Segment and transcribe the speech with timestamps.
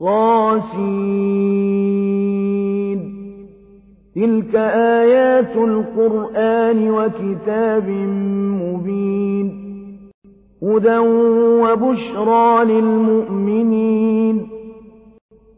[0.00, 1.88] طاسين
[4.14, 7.88] تلك آيات القرآن وكتاب
[8.62, 9.68] مبين.
[10.62, 10.98] هدى
[11.62, 14.48] وبشرى للمؤمنين.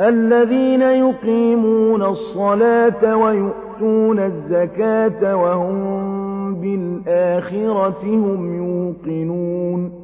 [0.00, 10.03] الذين يقيمون الصلاة ويؤتون الزكاة وهم بالآخرة هم يوقنون.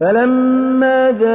[0.00, 1.32] فلما جاءها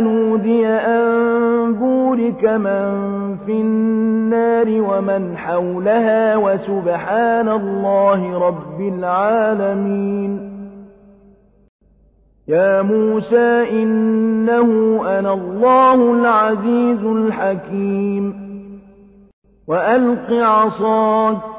[0.00, 10.54] نودي أن بورك من في النار ومن حولها وسبحان الله رب العالمين.
[12.48, 18.44] يا موسى إنه أنا الله العزيز الحكيم.
[19.68, 21.53] وألق عصاك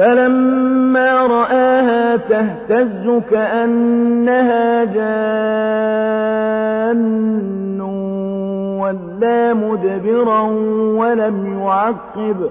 [0.00, 7.00] فلما رآها تهتز كأنها جان
[8.80, 10.40] ولا مدبرا
[11.00, 12.50] ولم يعقب.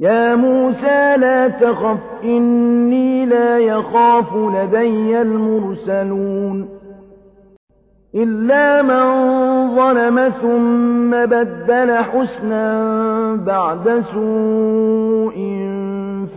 [0.00, 6.68] يا موسى لا تخف إني لا يخاف لدي المرسلون.
[8.14, 9.04] إلا من
[9.76, 12.84] ظلم ثم بدل حسنا
[13.46, 15.57] بعد سوء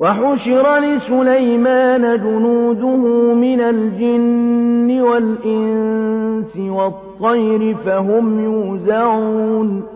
[0.00, 9.95] وحشر لسليمان جنوده من الجن والإنس والطير فهم يوزعون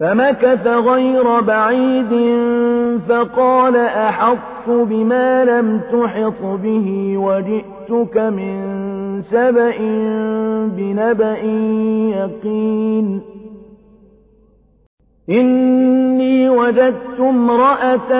[0.00, 2.38] فمكث غير بعيد
[3.08, 8.62] فقال أحط بما لم تحط به وجئتك من
[9.22, 9.76] سبأ
[10.76, 11.38] بنبأ
[12.16, 13.20] يقين.
[15.30, 18.12] إني وجدت امرأة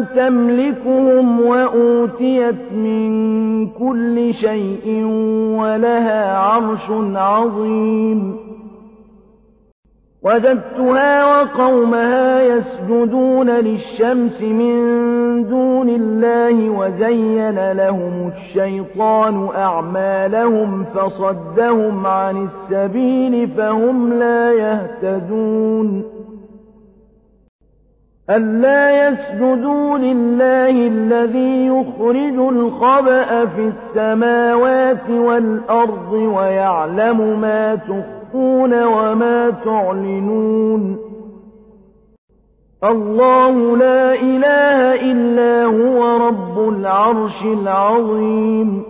[0.00, 5.04] تملكهم وأوتيت من كل شيء
[5.58, 8.43] ولها عرش عظيم.
[10.24, 14.74] وجدتها وقومها يسجدون للشمس من
[15.48, 26.04] دون الله وزين لهم الشيطان أعمالهم فصدهم عن السبيل فهم لا يهتدون
[28.30, 37.74] ألا يسجدوا لله الذي يخرج الخبأ في السماوات والأرض ويعلم ما
[38.34, 40.98] تخفون وما تعلنون.
[42.84, 48.82] الله لا إله إلا هو رب العرش العظيم.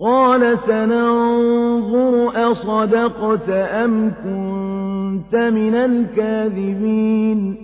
[0.00, 7.63] قال سننظر أصدقت أم كنت من الكاذبين.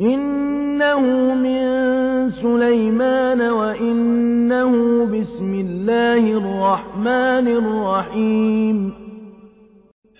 [0.00, 1.00] إنه
[1.34, 1.64] من
[2.30, 8.94] سليمان وإنه بسم الله الرحمن الرحيم.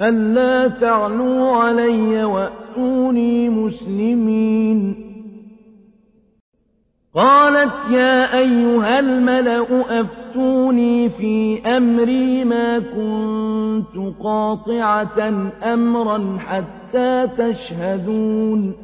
[0.02, 5.04] ألا تعلوا علي وأتوني مسلمين.
[7.14, 18.83] قالت يا أيها الملأ أفتوني في أمري ما كنت قاطعة أمرا حتى تشهدون.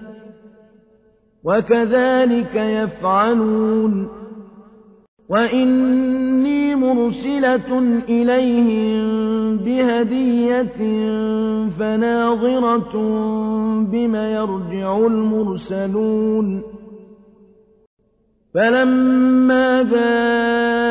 [1.43, 4.09] وكذلك يفعلون.
[5.29, 7.79] وإني مرسلة
[8.09, 10.79] إليهم بهدية
[11.79, 12.91] فناظرة
[13.83, 16.63] بم يرجع المرسلون.
[18.53, 20.90] فلما جاء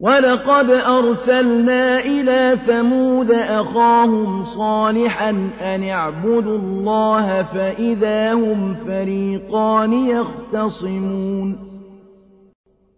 [0.00, 11.56] وَلَقَدْ أَرْسَلْنَا إِلَىٰ ثَمُودَ أَخَاهُمْ صَالِحًا أَنِ اعْبُدُوا اللَّهَ فَإِذَا هُمْ فَرِيقَانِ يَخْتَصِمُونَ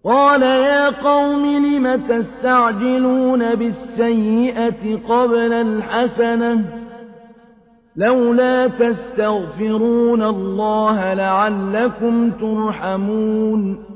[0.05, 6.61] قَالَ يَا قَوْمِ لِمَ تَسْتَعْجِلُونَ بِالسَّيِّئَةِ قَبْلَ الْحَسَنَةِ ۖ
[7.97, 13.96] لَوْلَا تَسْتَغْفِرُونَ اللَّهَ لَعَلَّكُمْ تُرْحَمُونَ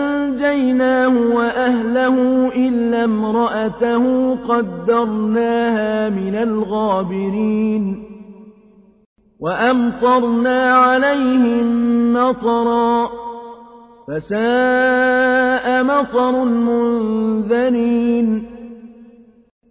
[0.31, 8.03] فَأَنجَيْنَاهُ وَأَهْلَهُ إِلَّا امْرَأَتَهُ قَدَّرْنَاهَا مِنَ الْغَابِرِينَ
[9.39, 13.09] وَأَمْطَرْنَا عَلَيْهِم مَّطَرًا ۖ
[14.07, 18.27] فَسَاءَ مَطَرُ الْمُنذَرِينَ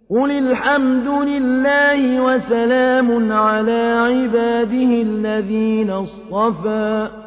[0.09, 7.20] قل الحمد لله وسلام على عباده الذين اصطفى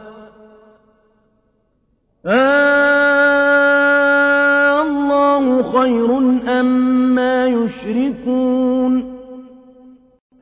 [4.83, 6.19] الله خير
[6.61, 9.15] أما أم يشركون؟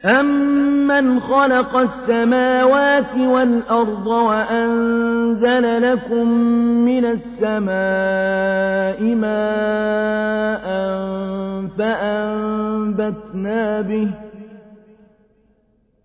[0.04, 6.28] أَمَّنْ خَلَقَ السَّمَاوَاتِ وَالْأَرْضَ وَأَنزَلَ لَكُم
[6.84, 10.66] مِّنَ السَّمَاءِ مَاءً
[11.78, 14.08] فَأَنبَتْنَا بِهِ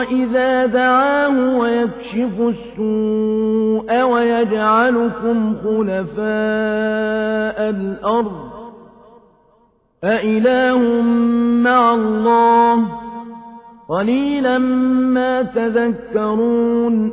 [0.00, 6.20] إذا دعاه ويكشف السوء ويجعلكم خلفاء
[7.70, 8.52] الأرض
[10.04, 11.02] أإله
[11.62, 12.84] مع الله
[13.88, 17.12] قليلا ما تذكرون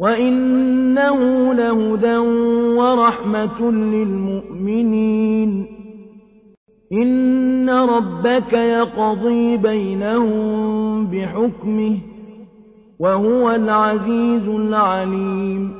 [0.00, 2.16] وإنه لهدى
[2.76, 5.66] ورحمة للمؤمنين
[6.92, 11.98] إن ربك يقضي بينهم بحكمه
[12.98, 15.72] وهو العزيز العليم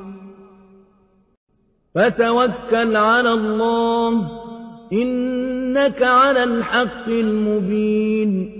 [1.95, 4.29] فتوكل على الله
[4.93, 8.60] إنك على الحق المبين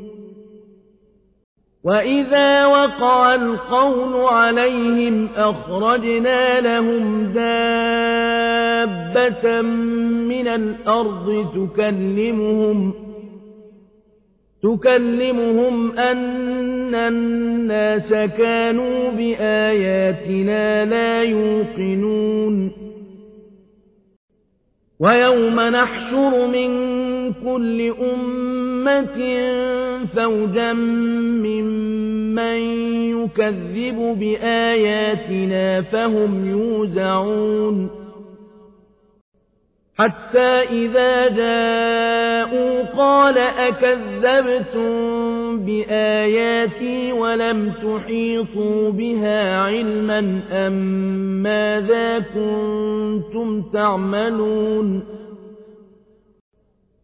[1.83, 8.71] وإذا وقع القول عليهم أخرجنا لهم دابة
[9.61, 12.93] من الأرض تكلمهم
[14.63, 22.71] تكلمهم أن الناس كانوا بآياتنا لا يوقنون
[24.99, 26.71] ويوم نحشر من
[27.33, 27.93] كل
[28.81, 32.57] أمة فوجا ممن
[33.13, 37.89] يكذب بآياتنا فهم يوزعون
[39.97, 44.89] حتى إذا جاءوا قال أكذبتم
[45.65, 50.73] بآياتي ولم تحيطوا بها علما أم
[51.43, 55.20] ماذا كنتم تعملون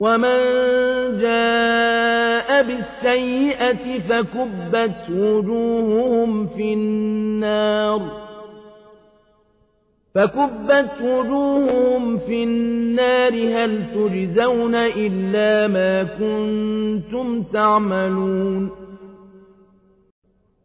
[0.00, 0.38] ومن
[1.20, 8.00] جاء بالسيئة فكبت وجوههم في النار
[10.14, 18.87] فكبت وجوههم في النار هل تجزون إلا ما كنتم تعملون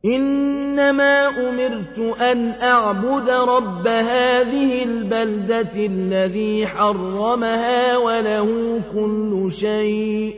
[0.06, 10.36] إنما أمرت أن أعبد رب هذه البلدة الذي حرمها وله كل شيء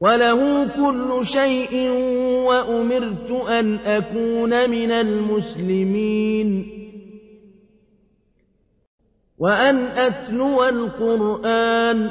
[0.00, 1.90] وله كل شيء
[2.46, 6.70] وأمرت أن أكون من المسلمين
[9.38, 12.10] وأن أتلو القرآن